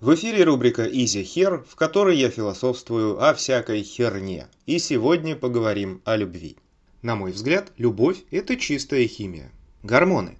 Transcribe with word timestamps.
В 0.00 0.14
эфире 0.14 0.44
рубрика 0.44 0.86
Easy 0.86 1.22
Hair, 1.24 1.62
в 1.68 1.76
которой 1.76 2.16
я 2.16 2.30
философствую 2.30 3.22
о 3.22 3.34
всякой 3.34 3.82
херне. 3.82 4.46
И 4.64 4.78
сегодня 4.78 5.36
поговорим 5.36 6.00
о 6.06 6.16
любви. 6.16 6.56
На 7.02 7.16
мой 7.16 7.32
взгляд, 7.32 7.70
любовь– 7.76 8.16
это 8.30 8.56
чистая 8.56 9.06
химия. 9.06 9.52
Гормоны. 9.82 10.38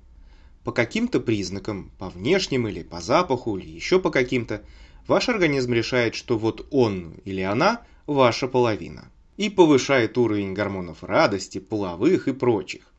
По 0.64 0.72
каким-то 0.72 1.20
признакам, 1.20 1.90
по 1.98 2.08
внешним 2.08 2.68
или 2.68 2.82
по 2.82 3.02
запаху, 3.02 3.58
или 3.58 3.68
еще 3.68 4.00
по 4.00 4.10
каким-то, 4.10 4.62
ваш 5.06 5.28
организм 5.28 5.74
решает, 5.74 6.14
что 6.14 6.38
вот 6.38 6.66
он 6.70 7.16
или 7.26 7.42
она– 7.42 7.82
ваша 8.06 8.48
половина. 8.48 9.12
И 9.36 9.50
повышает 9.50 10.16
уровень 10.16 10.54
гормонов 10.54 11.04
радости, 11.04 11.58
половых 11.58 12.28
и 12.28 12.32
прочих. 12.32 12.90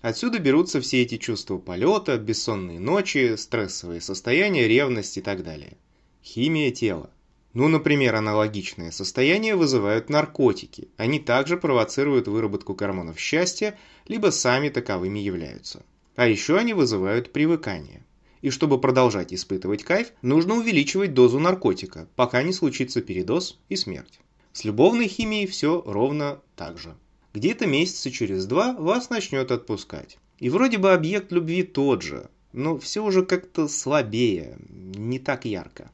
Отсюда 0.00 0.40
берутся 0.40 0.80
все 0.80 1.02
эти 1.02 1.18
чувства 1.18 1.58
полета, 1.58 2.18
бессонные 2.18 2.80
ночи, 2.80 3.36
стрессовые 3.36 4.00
состояния, 4.00 4.66
ревность 4.66 5.16
и 5.18 5.22
так 5.22 5.44
далее. 5.44 5.76
Химия 6.24 6.70
тела. 6.70 7.10
Ну, 7.52 7.68
например, 7.68 8.16
аналогичное 8.16 8.90
состояние 8.90 9.54
вызывают 9.54 10.08
наркотики. 10.08 10.88
Они 10.96 11.20
также 11.20 11.56
провоцируют 11.56 12.26
выработку 12.26 12.74
гормонов 12.74 13.18
счастья, 13.18 13.78
либо 14.08 14.30
сами 14.30 14.70
таковыми 14.70 15.20
являются. 15.20 15.84
А 16.16 16.26
еще 16.26 16.58
они 16.58 16.72
вызывают 16.74 17.32
привыкание. 17.32 18.04
И 18.42 18.50
чтобы 18.50 18.80
продолжать 18.80 19.32
испытывать 19.32 19.84
кайф, 19.84 20.12
нужно 20.22 20.54
увеличивать 20.54 21.14
дозу 21.14 21.38
наркотика, 21.38 22.08
пока 22.16 22.42
не 22.42 22.52
случится 22.52 23.00
передоз 23.00 23.58
и 23.68 23.76
смерть. 23.76 24.18
С 24.52 24.64
любовной 24.64 25.08
химией 25.08 25.46
все 25.46 25.82
ровно 25.86 26.40
так 26.56 26.78
же 26.78 26.96
где-то 27.34 27.66
месяца 27.66 28.10
через 28.10 28.46
два 28.46 28.72
вас 28.72 29.10
начнет 29.10 29.50
отпускать. 29.50 30.18
И 30.38 30.48
вроде 30.48 30.78
бы 30.78 30.92
объект 30.92 31.32
любви 31.32 31.64
тот 31.64 32.02
же, 32.02 32.30
но 32.52 32.78
все 32.78 33.04
уже 33.04 33.24
как-то 33.26 33.68
слабее, 33.68 34.56
не 34.68 35.18
так 35.18 35.44
ярко. 35.44 35.90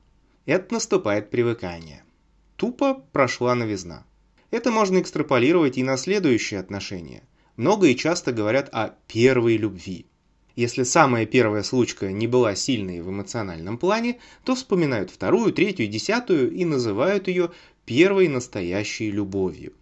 Это 0.50 0.74
наступает 0.74 1.30
привыкание. 1.30 2.02
Тупо 2.56 2.94
прошла 3.12 3.54
новизна. 3.54 4.04
Это 4.50 4.72
можно 4.72 4.98
экстраполировать 4.98 5.78
и 5.78 5.84
на 5.84 5.96
следующие 5.96 6.58
отношения. 6.58 7.22
Много 7.54 7.86
и 7.86 7.94
часто 7.94 8.32
говорят 8.32 8.68
о 8.72 8.96
первой 9.06 9.56
любви. 9.56 10.06
Если 10.56 10.82
самая 10.82 11.24
первая 11.24 11.62
случка 11.62 12.10
не 12.10 12.26
была 12.26 12.56
сильной 12.56 13.00
в 13.00 13.10
эмоциональном 13.10 13.78
плане, 13.78 14.18
то 14.44 14.56
вспоминают 14.56 15.12
вторую, 15.12 15.52
третью, 15.52 15.86
десятую 15.86 16.50
и 16.50 16.64
называют 16.64 17.28
ее 17.28 17.52
первой 17.84 18.26
настоящей 18.26 19.12
любовью. 19.12 19.74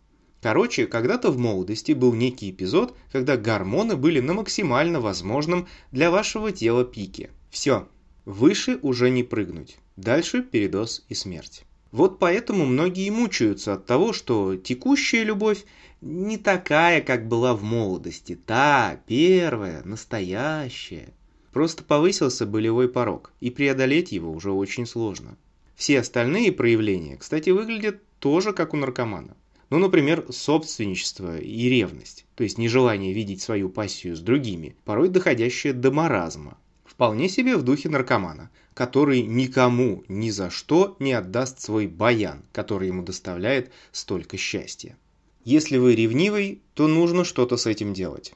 Короче, 0.43 0.87
когда-то 0.87 1.31
в 1.31 1.39
молодости 1.39 1.93
был 1.93 2.12
некий 2.12 2.50
эпизод, 2.50 2.95
когда 3.11 3.39
гормоны 3.39 3.97
были 3.97 4.21
на 4.21 4.34
максимально 4.34 5.00
возможном 5.00 5.67
для 5.93 6.11
вашего 6.11 6.53
тела 6.53 6.84
пике. 6.84 7.31
Все, 7.48 7.89
выше 8.29 8.79
уже 8.83 9.09
не 9.09 9.23
прыгнуть. 9.23 9.79
Дальше 9.97 10.43
передоз 10.43 11.03
и 11.09 11.15
смерть. 11.15 11.65
Вот 11.93 12.19
поэтому 12.19 12.67
многие 12.67 13.09
мучаются 13.09 13.73
от 13.73 13.87
того, 13.87 14.12
что 14.12 14.55
текущая 14.55 15.25
любовь 15.25 15.65
не 16.03 16.37
такая, 16.37 17.01
как 17.01 17.27
была 17.27 17.55
в 17.55 17.62
молодости. 17.62 18.39
Та, 18.47 19.01
первая, 19.06 19.83
настоящая. 19.83 21.15
Просто 21.55 21.83
повысился 21.83 22.45
болевой 22.45 22.91
порог, 22.91 23.33
и 23.41 23.49
преодолеть 23.49 24.12
его 24.12 24.31
уже 24.31 24.53
очень 24.53 24.84
сложно. 24.84 25.39
Все 25.75 26.01
остальные 26.01 26.53
проявления, 26.53 27.17
кстати, 27.17 27.49
выглядят 27.49 28.03
тоже 28.19 28.53
как 28.53 28.75
у 28.75 28.77
наркомана. 28.77 29.39
Ну, 29.71 29.79
например, 29.79 30.27
собственничество 30.31 31.39
и 31.39 31.69
ревность, 31.71 32.27
то 32.34 32.45
есть 32.45 32.59
нежелание 32.59 33.15
видеть 33.15 33.41
свою 33.41 33.71
пассию 33.71 34.15
с 34.15 34.21
другими, 34.21 34.77
порой 34.84 35.09
доходящее 35.09 35.73
до 35.73 35.91
маразма. 35.91 36.59
Вполне 36.99 37.29
себе 37.29 37.57
в 37.57 37.63
духе 37.63 37.89
наркомана, 37.89 38.51
который 38.75 39.23
никому 39.23 40.03
ни 40.09 40.31
за 40.31 40.51
что 40.51 40.97
не 40.99 41.13
отдаст 41.13 41.61
свой 41.61 41.87
баян, 41.87 42.43
который 42.51 42.89
ему 42.89 43.05
доставляет 43.05 43.71
столько 43.93 44.37
счастья. 44.37 44.99
Если 45.45 45.77
вы 45.77 45.95
ревнивый, 45.95 46.61
то 46.75 46.89
нужно 46.89 47.22
что-то 47.22 47.56
с 47.56 47.67
этим 47.67 47.95
делать. 47.95 48.34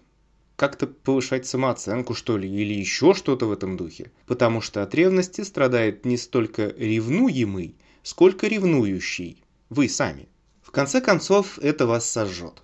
Как-то 0.55 0.87
повышать 0.87 1.45
самооценку, 1.45 2.15
что 2.15 2.37
ли, 2.37 2.49
или 2.49 2.73
еще 2.73 3.15
что-то 3.15 3.47
в 3.47 3.53
этом 3.53 3.77
духе. 3.77 4.13
Потому 4.27 4.61
что 4.61 4.85
от 4.85 4.95
ревности 4.95 5.41
страдает 5.41 6.05
не 6.05 6.17
столько 6.17 6.73
ревнуемый, 6.79 7.75
сколько 8.05 8.47
ревнующий. 8.47 9.43
Вы 9.71 9.89
сами. 9.89 10.29
В 10.63 10.71
конце 10.71 11.01
концов, 11.01 11.59
это 11.59 11.89
вас 11.89 12.09
сожжет. 12.09 12.63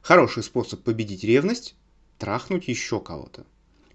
Хороший 0.00 0.44
способ 0.44 0.82
победить 0.82 1.24
ревность– 1.24 1.74
трахнуть 2.18 2.68
еще 2.68 3.00
кого-то. 3.00 3.44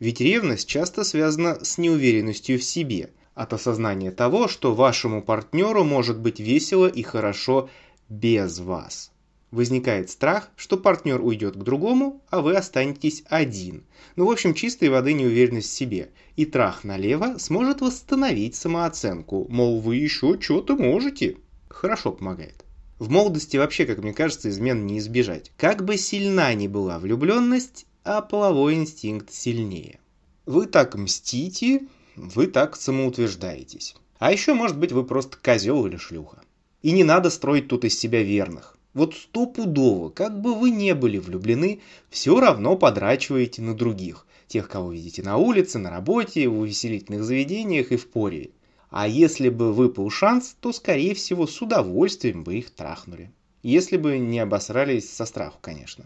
Ведь 0.02 0.20
ревность 0.20 0.68
часто 0.68 1.04
связана 1.04 1.64
с 1.64 1.78
неуверенностью 1.78 2.58
в 2.58 2.64
себе, 2.64 3.12
от 3.36 3.54
осознания 3.54 4.10
того, 4.10 4.48
что 4.48 4.74
вашему 4.74 5.22
партнеру 5.22 5.84
может 5.84 6.18
быть 6.18 6.40
весело 6.40 6.88
и 6.88 7.04
хорошо 7.04 7.70
без 8.10 8.58
вас. 8.58 9.12
Возникает 9.52 10.10
страх, 10.10 10.50
что 10.56 10.78
партнер 10.78 11.22
уйдет 11.22 11.56
к 11.56 11.62
другому, 11.62 12.24
а 12.32 12.42
вы 12.42 12.56
останетесь 12.56 13.22
один. 13.30 13.84
Ну, 14.16 14.26
в 14.26 14.32
общем, 14.32 14.56
чистой 14.56 14.90
воды 14.90 15.14
неуверенность 15.14 15.70
в 15.70 15.76
себе. 15.76 16.10
И 16.36 16.46
трах 16.46 16.84
налево 16.84 17.38
сможет 17.38 17.82
восстановить 17.82 18.56
самооценку, 18.56 19.46
мол, 19.50 19.82
вы 19.82 19.98
еще 19.98 20.42
что-то 20.42 20.76
можете. 20.76 21.38
Хорошо 21.70 22.12
помогает. 22.12 22.66
В 22.98 23.12
молодости 23.12 23.58
вообще, 23.58 23.86
как 23.86 24.00
мне 24.00 24.14
кажется, 24.14 24.50
измен 24.50 24.88
не 24.88 24.98
избежать. 24.98 25.52
Как 25.58 25.86
бы 25.86 25.98
сильна 25.98 26.52
ни 26.56 26.68
была 26.68 26.98
влюбленность, 26.98 27.86
а 28.04 28.22
половой 28.22 28.76
инстинкт 28.76 29.32
сильнее. 29.32 30.00
Вы 30.46 30.66
так 30.66 30.96
мстите, 30.96 31.88
вы 32.16 32.48
так 32.48 32.76
самоутверждаетесь. 32.76 33.96
А 34.18 34.32
еще, 34.32 34.54
может 34.54 34.78
быть, 34.78 34.92
вы 34.92 35.04
просто 35.04 35.38
козел 35.42 35.86
или 35.86 35.98
шлюха. 35.98 36.42
И 36.82 36.92
не 36.92 37.04
надо 37.04 37.30
строить 37.30 37.68
тут 37.68 37.86
из 37.86 37.98
себя 37.98 38.24
верных. 38.24 38.78
Вот 38.94 39.16
стопудово, 39.16 40.10
как 40.10 40.42
бы 40.42 40.56
вы 40.56 40.72
не 40.72 40.94
были 40.96 41.18
влюблены, 41.18 41.82
все 42.10 42.40
равно 42.40 42.76
подрачиваете 42.76 43.62
на 43.62 43.76
других. 43.76 44.26
Тех, 44.48 44.68
кого 44.68 44.92
видите 44.92 45.24
на 45.24 45.38
улице, 45.38 45.80
на 45.80 45.90
работе, 45.90 46.50
в 46.50 46.60
увеселительных 46.60 47.24
заведениях 47.24 47.92
и 47.92 47.98
в 47.98 48.10
поре. 48.10 48.50
А 48.90 49.08
если 49.08 49.48
бы 49.48 49.72
выпал 49.72 50.10
шанс, 50.10 50.58
то, 50.60 50.74
скорее 50.74 51.16
всего, 51.16 51.48
с 51.48 51.62
удовольствием 51.62 52.44
бы 52.44 52.56
их 52.56 52.72
трахнули. 52.72 53.32
Если 53.64 53.96
бы 53.96 54.18
не 54.18 54.40
обосрались 54.40 55.10
со 55.10 55.26
страху, 55.26 55.60
конечно. 55.62 56.06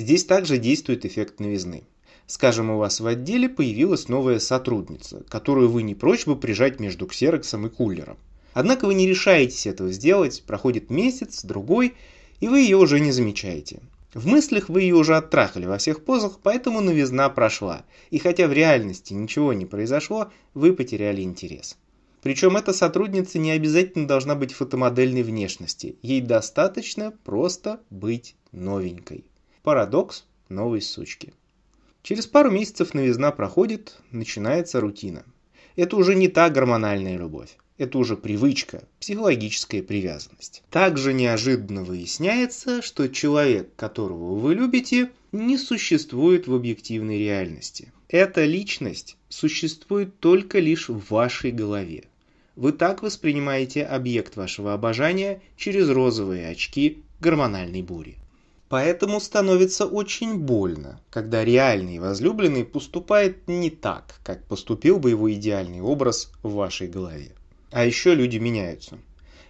Здесь 0.00 0.24
также 0.24 0.56
действует 0.56 1.04
эффект 1.04 1.40
новизны. 1.40 1.82
Скажем, 2.26 2.70
у 2.70 2.78
вас 2.78 3.00
в 3.00 3.06
отделе 3.06 3.50
появилась 3.50 4.08
новая 4.08 4.38
сотрудница, 4.38 5.22
которую 5.28 5.68
вы 5.68 5.82
не 5.82 5.94
прочь 5.94 6.24
бы 6.24 6.36
прижать 6.36 6.80
между 6.80 7.06
ксероксом 7.06 7.66
и 7.66 7.68
кулером. 7.68 8.16
Однако 8.54 8.86
вы 8.86 8.94
не 8.94 9.06
решаетесь 9.06 9.66
этого 9.66 9.92
сделать, 9.92 10.42
проходит 10.46 10.88
месяц, 10.88 11.44
другой, 11.44 11.92
и 12.40 12.48
вы 12.48 12.60
ее 12.60 12.78
уже 12.78 12.98
не 12.98 13.12
замечаете. 13.12 13.80
В 14.14 14.26
мыслях 14.26 14.70
вы 14.70 14.80
ее 14.80 14.94
уже 14.94 15.18
оттрахали 15.18 15.66
во 15.66 15.76
всех 15.76 16.02
позах, 16.02 16.38
поэтому 16.42 16.80
новизна 16.80 17.28
прошла, 17.28 17.84
и 18.08 18.16
хотя 18.16 18.48
в 18.48 18.54
реальности 18.54 19.12
ничего 19.12 19.52
не 19.52 19.66
произошло, 19.66 20.32
вы 20.54 20.72
потеряли 20.72 21.20
интерес. 21.20 21.76
Причем 22.22 22.56
эта 22.56 22.72
сотрудница 22.72 23.38
не 23.38 23.50
обязательно 23.50 24.08
должна 24.08 24.34
быть 24.34 24.54
фотомодельной 24.54 25.24
внешности. 25.24 25.96
Ей 26.00 26.22
достаточно 26.22 27.12
просто 27.22 27.80
быть 27.90 28.34
новенькой. 28.52 29.24
Парадокс 29.62 30.24
новой 30.48 30.80
сучки. 30.80 31.34
Через 32.02 32.26
пару 32.26 32.50
месяцев 32.50 32.94
новизна 32.94 33.30
проходит, 33.30 34.00
начинается 34.10 34.80
рутина. 34.80 35.22
Это 35.76 35.96
уже 35.96 36.14
не 36.14 36.28
та 36.28 36.48
гормональная 36.48 37.18
любовь. 37.18 37.58
Это 37.76 37.98
уже 37.98 38.16
привычка, 38.16 38.84
психологическая 39.00 39.82
привязанность. 39.82 40.62
Также 40.70 41.12
неожиданно 41.12 41.84
выясняется, 41.84 42.80
что 42.80 43.06
человек, 43.08 43.68
которого 43.76 44.36
вы 44.36 44.54
любите, 44.54 45.10
не 45.30 45.58
существует 45.58 46.46
в 46.46 46.54
объективной 46.54 47.18
реальности. 47.18 47.92
Эта 48.08 48.46
личность 48.46 49.18
существует 49.28 50.18
только 50.20 50.58
лишь 50.58 50.88
в 50.88 51.10
вашей 51.10 51.52
голове. 51.52 52.04
Вы 52.56 52.72
так 52.72 53.02
воспринимаете 53.02 53.84
объект 53.84 54.36
вашего 54.36 54.72
обожания 54.72 55.42
через 55.58 55.90
розовые 55.90 56.48
очки 56.48 57.02
гормональной 57.20 57.82
бури. 57.82 58.16
Поэтому 58.70 59.18
становится 59.18 59.84
очень 59.84 60.38
больно, 60.38 61.00
когда 61.10 61.44
реальный 61.44 61.98
возлюбленный 61.98 62.64
поступает 62.64 63.48
не 63.48 63.68
так, 63.68 64.20
как 64.22 64.44
поступил 64.44 65.00
бы 65.00 65.10
его 65.10 65.32
идеальный 65.32 65.80
образ 65.80 66.30
в 66.44 66.52
вашей 66.52 66.86
голове. 66.86 67.32
А 67.72 67.84
еще 67.84 68.14
люди 68.14 68.36
меняются. 68.38 68.98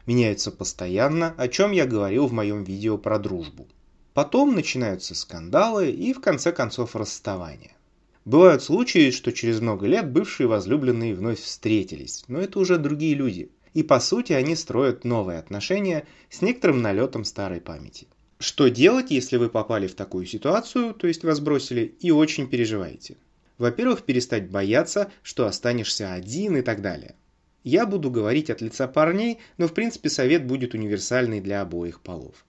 Меняются 0.06 0.50
постоянно, 0.50 1.34
о 1.36 1.48
чем 1.48 1.72
я 1.72 1.84
говорил 1.84 2.28
в 2.28 2.32
моем 2.32 2.64
видео 2.64 2.96
про 2.96 3.18
дружбу. 3.18 3.68
Потом 4.14 4.54
начинаются 4.54 5.14
скандалы 5.14 5.90
и 5.90 6.14
в 6.14 6.22
конце 6.22 6.50
концов 6.50 6.96
расставания. 6.96 7.76
Бывают 8.24 8.62
случаи, 8.62 9.10
что 9.10 9.32
через 9.32 9.60
много 9.60 9.86
лет 9.86 10.10
бывшие 10.10 10.46
возлюбленные 10.46 11.14
вновь 11.14 11.42
встретились, 11.42 12.24
но 12.26 12.40
это 12.40 12.58
уже 12.58 12.78
другие 12.78 13.14
люди. 13.14 13.50
И 13.74 13.82
по 13.82 14.00
сути 14.00 14.32
они 14.32 14.56
строят 14.56 15.04
новые 15.04 15.38
отношения 15.38 16.06
с 16.30 16.40
некоторым 16.40 16.80
налетом 16.80 17.26
старой 17.26 17.60
памяти. 17.60 18.06
Что 18.40 18.68
делать, 18.68 19.10
если 19.10 19.36
вы 19.36 19.50
попали 19.50 19.86
в 19.86 19.94
такую 19.94 20.24
ситуацию, 20.24 20.94
то 20.94 21.06
есть 21.06 21.24
вас 21.24 21.40
бросили, 21.40 21.94
и 22.00 22.10
очень 22.10 22.48
переживаете? 22.48 23.18
Во-первых, 23.58 24.02
перестать 24.04 24.48
бояться, 24.48 25.12
что 25.22 25.44
останешься 25.46 26.14
один 26.14 26.56
и 26.56 26.62
так 26.62 26.80
далее. 26.80 27.16
Я 27.64 27.84
буду 27.84 28.10
говорить 28.10 28.48
от 28.48 28.62
лица 28.62 28.88
парней, 28.88 29.40
но 29.58 29.68
в 29.68 29.74
принципе 29.74 30.08
совет 30.08 30.46
будет 30.46 30.72
универсальный 30.72 31.42
для 31.42 31.60
обоих 31.60 32.00
полов. 32.00 32.46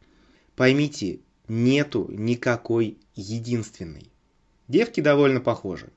Поймите, 0.56 1.20
нету 1.50 2.08
никакой 2.10 2.98
единственной. 3.14 4.10
Девки 4.70 5.02
довольно 5.02 5.42
похожи. 5.42 5.90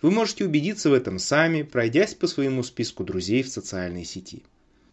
Вы 0.00 0.12
можете 0.12 0.44
убедиться 0.44 0.90
в 0.90 0.94
этом 0.94 1.18
сами, 1.18 1.62
пройдясь 1.62 2.14
по 2.14 2.28
своему 2.28 2.62
списку 2.62 3.02
друзей 3.02 3.42
в 3.42 3.48
социальной 3.48 4.04
сети. 4.04 4.44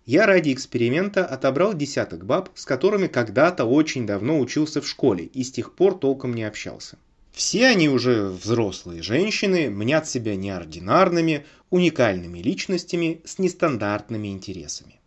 Я 0.07 0.25
ради 0.25 0.53
эксперимента 0.53 1.25
отобрал 1.25 1.73
десяток 1.73 2.25
баб, 2.25 2.49
с 2.55 2.63
которыми 2.63 3.07
когда-то 3.07 3.65
очень 3.65 4.07
давно 4.07 4.39
учился 4.39 4.81
в 4.81 4.87
школе 4.87 5.25
и 5.25 5.43
с 5.43 5.51
тех 5.51 5.73
пор 5.75 5.99
толком 5.99 6.33
не 6.33 6.45
общался. 6.45 6.97
Все 7.33 7.67
они 7.67 7.89
уже 7.89 8.29
взрослые 8.29 9.01
женщины, 9.01 9.69
мнят 9.69 10.07
себя 10.07 10.37
неординарными, 10.37 11.45
уникальными 11.71 12.39
личностями 12.39 13.19
с 13.25 13.37
нестандартными 13.37 14.29
интересами. 14.29 15.01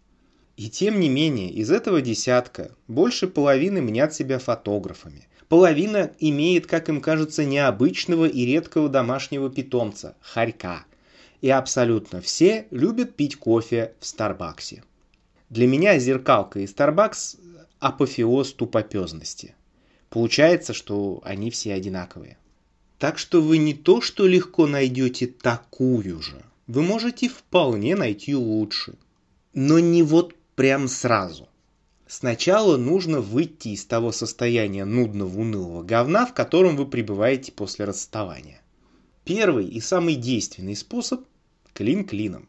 И 0.58 0.68
тем 0.68 1.00
не 1.00 1.08
менее, 1.08 1.50
из 1.50 1.70
этого 1.70 2.02
десятка 2.02 2.70
больше 2.86 3.26
половины 3.26 3.80
мнят 3.80 4.12
себя 4.12 4.38
фотографами. 4.38 5.28
Половина 5.48 6.12
имеет, 6.18 6.66
как 6.66 6.90
им 6.90 7.00
кажется, 7.00 7.46
необычного 7.46 8.26
и 8.26 8.44
редкого 8.44 8.90
домашнего 8.90 9.48
питомца– 9.48 10.14
хорька. 10.20 10.84
И 11.40 11.48
абсолютно 11.50 12.20
все 12.20 12.66
любят 12.70 13.16
пить 13.16 13.36
кофе 13.36 13.94
в 13.98 14.06
Старбаксе. 14.06 14.82
Для 15.48 15.66
меня 15.66 15.98
зеркалка 15.98 16.60
и 16.60 16.66
Старбакс– 16.66 17.36
апофеоз 17.78 18.52
тупопезности– 18.52 19.54
Получается, 20.10 20.74
что 20.74 21.22
они 21.24 21.50
все 21.50 21.72
одинаковые. 21.72 22.36
Так 22.98 23.16
что 23.16 23.40
вы 23.40 23.58
не 23.58 23.72
то, 23.72 24.00
что 24.00 24.26
легко 24.26 24.66
найдете 24.66 25.28
такую 25.28 26.20
же, 26.20 26.42
вы 26.66 26.82
можете 26.82 27.28
вполне 27.28 27.96
найти 27.96 28.34
лучше. 28.34 28.94
Но 29.54 29.78
не 29.78 30.02
вот 30.02 30.34
прям 30.56 30.88
сразу. 30.88 31.48
Сначала 32.08 32.76
нужно 32.76 33.20
выйти 33.20 33.68
из 33.68 33.84
того 33.84 34.10
состояния 34.10 34.84
нудного 34.84 35.38
унылого 35.38 35.84
говна, 35.84 36.26
в 36.26 36.34
котором 36.34 36.76
вы 36.76 36.86
пребываете 36.86 37.52
после 37.52 37.84
расставания. 37.84 38.60
Первый 39.24 39.68
и 39.68 39.80
самый 39.80 40.16
действенный 40.16 40.74
способ– 40.74 41.24
клин 41.80 42.04
клином. 42.04 42.46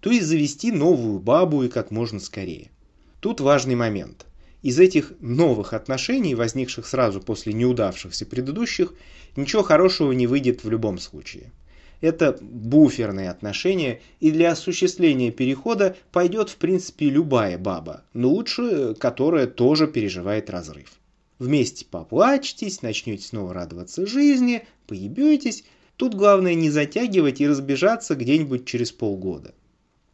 То 0.00 0.10
есть 0.10 0.26
завести 0.26 0.72
новую 0.72 1.20
бабу 1.20 1.62
и 1.62 1.68
как 1.68 1.92
можно 1.92 2.18
скорее. 2.18 2.72
Тут 3.20 3.40
важный 3.40 3.76
момент– 3.76 4.26
из 4.62 4.80
этих 4.80 5.12
новых 5.20 5.72
отношений, 5.72 6.34
возникших 6.34 6.84
сразу 6.84 7.20
после 7.20 7.52
неудавшихся 7.52 8.26
предыдущих, 8.26 8.92
ничего 9.36 9.62
хорошего 9.62 10.10
не 10.10 10.26
выйдет 10.26 10.64
в 10.64 10.70
любом 10.70 10.98
случае. 10.98 11.52
Это 12.00 12.36
буферные 12.40 13.30
отношения, 13.30 14.00
и 14.18 14.32
для 14.32 14.50
осуществления 14.50 15.30
перехода 15.30 15.96
пойдет 16.10 16.48
в 16.50 16.56
принципе 16.56 17.08
любая 17.08 17.56
баба, 17.56 18.02
но 18.14 18.30
лучше, 18.30 18.96
которая 18.98 19.46
тоже 19.46 19.86
переживает 19.86 20.50
разрыв. 20.50 20.92
Вместе 21.38 21.84
поплачетесь, 21.84 22.82
начнете 22.82 23.24
снова 23.24 23.54
радоваться 23.54 24.06
жизни, 24.06 24.66
поебетесь. 24.88 25.64
Тут 25.96 26.14
главное 26.14 26.54
не 26.54 26.70
затягивать 26.70 27.40
и 27.40 27.48
разбежаться 27.48 28.14
где-нибудь 28.14 28.64
через 28.64 28.92
полгода 28.92 29.54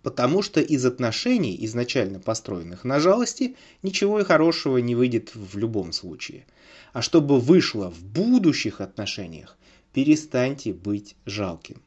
потому 0.02 0.42
что 0.42 0.60
из 0.60 0.86
отношений, 0.86 1.56
изначально 1.66 2.18
построенных 2.18 2.84
на 2.84 3.00
жалости, 3.00 3.56
ничего 3.82 4.20
и 4.20 4.24
хорошего 4.24 4.78
не 4.78 4.94
выйдет 4.94 5.34
в 5.34 5.58
любом 5.58 5.92
случае. 5.92 6.46
А 6.92 7.02
чтобы 7.02 7.38
вышло 7.38 7.90
в 7.90 8.02
будущих 8.04 8.80
отношениях, 8.80 9.58
перестаньте 9.92 10.72
быть 10.72 11.16
жалким. 11.26 11.82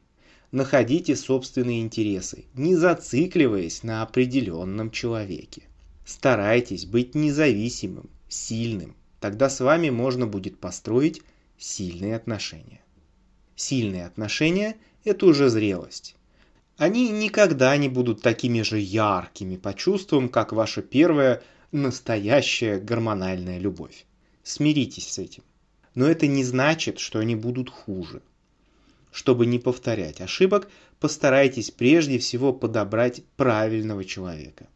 Находите 0.50 1.16
собственные 1.16 1.80
интересы, 1.80 2.44
не 2.54 2.76
зацикливаясь 2.76 3.82
на 3.82 4.02
определенном 4.02 4.90
человеке. 4.90 5.62
Старайтесь 6.04 6.84
быть 6.84 7.14
независимым, 7.14 8.10
сильным. 8.28 8.94
Тогда 9.18 9.48
с 9.48 9.60
вами 9.60 9.88
можно 9.90 10.26
будет 10.26 10.58
построить 10.58 11.22
сильные 11.58 12.14
отношения. 12.14 12.82
Сильные 13.56 14.06
отношения– 14.06 14.76
это 15.04 15.26
уже 15.26 15.48
зрелость 15.48 16.16
они 16.82 17.10
никогда 17.10 17.76
не 17.76 17.88
будут 17.88 18.22
такими 18.22 18.62
же 18.62 18.80
яркими 18.80 19.56
по 19.56 19.72
чувствам, 19.72 20.28
как 20.28 20.52
ваша 20.52 20.82
первая 20.82 21.40
настоящая 21.70 22.80
гормональная 22.80 23.58
любовь. 23.58 24.04
Смиритесь 24.42 25.08
с 25.12 25.18
этим. 25.18 25.44
Но 25.94 26.06
это 26.06 26.26
не 26.26 26.42
значит, 26.42 26.98
что 26.98 27.20
они 27.20 27.36
будут 27.36 27.70
хуже. 27.70 28.20
Чтобы 29.12 29.46
не 29.46 29.60
повторять 29.60 30.20
ошибок, 30.20 30.68
постарайтесь 30.98 31.70
прежде 31.70 32.18
всего 32.18 32.52
подобрать 32.52 33.22
правильного 33.36 34.04
человека. 34.04 34.66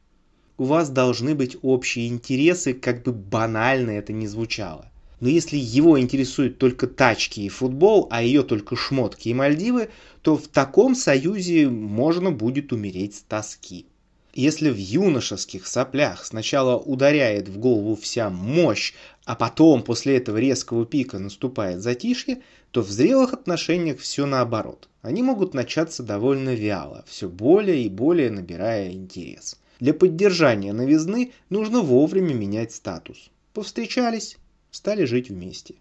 У 0.58 0.64
вас 0.64 0.90
должны 0.90 1.34
быть 1.34 1.56
общие 1.62 2.06
интересы, 2.06 2.72
как 2.72 3.02
бы 3.02 3.12
банально 3.12 3.90
это 3.90 4.12
ни 4.12 4.26
звучало. 4.26 4.93
Но 5.20 5.28
если 5.28 5.56
его 5.56 5.98
интересуют 5.98 6.58
только 6.58 6.86
тачки 6.86 7.40
и 7.40 7.48
футбол, 7.48 8.06
а 8.10 8.22
ее 8.22 8.42
только 8.42 8.76
шмотки 8.76 9.28
и 9.28 9.34
Мальдивы, 9.34 9.88
то 10.22 10.36
в 10.36 10.48
таком 10.48 10.94
союзе 10.94 11.68
можно 11.68 12.30
будет 12.30 12.72
умереть 12.72 13.16
с 13.16 13.22
тоски. 13.22 13.86
Если 14.34 14.68
в 14.68 14.76
юношеских 14.76 15.66
соплях 15.66 16.26
сначала 16.26 16.76
ударяет 16.76 17.48
в 17.48 17.58
голову 17.58 17.96
вся 17.96 18.28
мощь, 18.28 18.92
а 19.24 19.34
потом 19.34 19.82
после 19.82 20.18
этого 20.18 20.36
резкого 20.36 20.84
пика 20.84 21.19
наступает 21.19 21.80
затишье, 21.80 22.42
то 22.70 22.82
в 22.82 22.90
зрелых 22.90 23.32
отношениях 23.32 23.98
все 23.98 24.26
наоборот. 24.26 24.90
Они 25.00 25.22
могут 25.22 25.54
начаться 25.54 26.02
довольно 26.02 26.54
вяло, 26.54 27.02
все 27.08 27.30
более 27.30 27.84
и 27.84 27.88
более 27.88 28.30
набирая 28.30 28.92
интерес. 28.92 29.56
Для 29.80 29.94
поддержания 29.94 30.74
новизны 30.74 31.32
нужно 31.48 31.80
вовремя 31.80 32.34
менять 32.34 32.74
статус. 32.74 33.30
Повстречались, 33.54 34.36
стали 34.76 35.05
жить 35.05 35.31
вместе. 35.31 35.75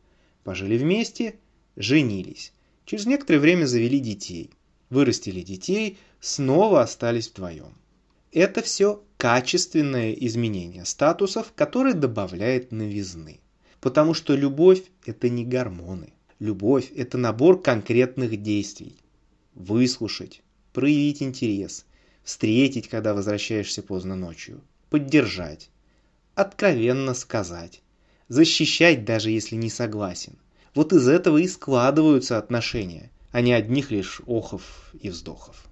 Пожили 0.45 0.77
вместе, 0.77 1.36
женились. 1.75 2.53
Через 2.86 3.06
некоторое 3.06 3.39
время 3.39 3.65
завели 3.65 4.00
детей. 4.00 4.51
Вырастили 4.89 5.42
детей, 5.42 5.97
снова 6.21 6.81
остались 6.81 7.30
вдвоем. 7.30 7.74
Это 8.31 8.62
все 8.62 9.03
качественное 9.18 10.13
изменение 10.13 10.86
статусов, 10.86 11.51
которое 11.56 11.94
добавляет 11.94 12.71
новизны. 12.71 13.42
Потому 13.81 14.13
что 14.13 14.33
любовь– 14.36 14.83
это 15.06 15.27
не 15.30 15.44
гормоны. 15.44 16.13
Любовь– 16.39 16.91
это 16.95 17.18
набор 17.18 17.62
конкретных 17.62 18.41
действий. 18.41 18.95
Выслушать, 19.56 20.41
проявить 20.71 21.21
интерес, 21.21 21.86
встретить, 22.24 22.88
когда 22.88 23.13
возвращаешься 23.13 23.83
поздно 23.83 24.15
ночью, 24.15 24.62
поддержать, 24.89 25.69
откровенно 26.34 27.13
сказать, 27.13 27.81
защищать 28.27 29.05
даже 29.05 29.29
если 29.29 29.55
не 29.55 29.70
согласен. 29.70 30.38
Вот 30.74 30.94
из 30.94 31.08
этого 31.08 31.38
и 31.38 31.48
складываются 31.48 32.38
отношения, 32.38 33.12
а 33.32 33.41
не 33.41 33.53
одних 33.53 33.91
лишь 33.91 34.22
охов 34.25 34.94
и 35.00 35.10
вздохов. 35.10 35.65